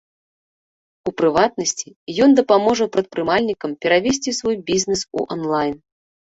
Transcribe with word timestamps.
У 1.11 1.13
прыватнасці, 1.21 1.87
ён 2.27 2.33
дапаможа 2.41 2.89
прадпрымальнікам 2.97 3.79
перавесці 3.87 4.37
свой 4.41 4.61
бізнес 4.73 5.01
у 5.17 5.31
онлайн. 5.39 5.81